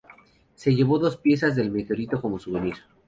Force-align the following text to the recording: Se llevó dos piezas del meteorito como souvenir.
Se 0.55 0.73
llevó 0.73 0.97
dos 0.97 1.17
piezas 1.17 1.55
del 1.55 1.69
meteorito 1.69 2.19
como 2.19 2.39
souvenir. 2.39 2.73